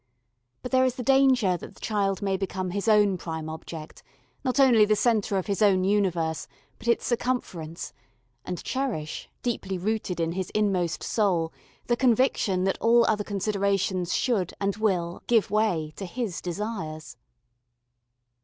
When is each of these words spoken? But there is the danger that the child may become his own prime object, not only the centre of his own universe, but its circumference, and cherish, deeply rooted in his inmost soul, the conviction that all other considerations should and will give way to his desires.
But 0.63 0.71
there 0.71 0.83
is 0.83 0.95
the 0.95 1.03
danger 1.03 1.57
that 1.57 1.75
the 1.75 1.79
child 1.79 2.23
may 2.23 2.35
become 2.35 2.71
his 2.71 2.87
own 2.87 3.19
prime 3.19 3.47
object, 3.47 4.01
not 4.43 4.59
only 4.59 4.83
the 4.83 4.95
centre 4.95 5.37
of 5.37 5.45
his 5.45 5.61
own 5.61 5.83
universe, 5.83 6.47
but 6.79 6.87
its 6.87 7.05
circumference, 7.05 7.93
and 8.43 8.63
cherish, 8.63 9.29
deeply 9.43 9.77
rooted 9.77 10.19
in 10.19 10.31
his 10.31 10.49
inmost 10.55 11.03
soul, 11.03 11.53
the 11.85 11.95
conviction 11.95 12.63
that 12.63 12.81
all 12.81 13.05
other 13.05 13.23
considerations 13.23 14.11
should 14.11 14.55
and 14.59 14.75
will 14.77 15.21
give 15.27 15.51
way 15.51 15.93
to 15.97 16.07
his 16.07 16.41
desires. 16.41 17.15